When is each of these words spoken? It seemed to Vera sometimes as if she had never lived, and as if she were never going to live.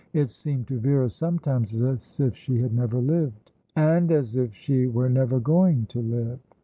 It 0.13 0.31
seemed 0.31 0.67
to 0.69 0.79
Vera 0.79 1.11
sometimes 1.11 1.75
as 1.75 2.19
if 2.19 2.35
she 2.35 2.57
had 2.59 2.73
never 2.73 2.97
lived, 2.99 3.51
and 3.75 4.11
as 4.11 4.35
if 4.35 4.51
she 4.55 4.87
were 4.87 5.09
never 5.09 5.39
going 5.39 5.85
to 5.89 5.99
live. 6.01 6.39